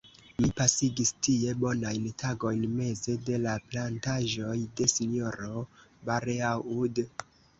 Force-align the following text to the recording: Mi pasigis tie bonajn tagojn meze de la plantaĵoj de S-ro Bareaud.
Mi 0.43 0.47
pasigis 0.59 1.09
tie 1.25 1.51
bonajn 1.63 2.07
tagojn 2.21 2.63
meze 2.79 3.15
de 3.27 3.37
la 3.43 3.53
plantaĵoj 3.73 4.57
de 4.81 4.89
S-ro 4.95 5.65
Bareaud. 6.09 7.03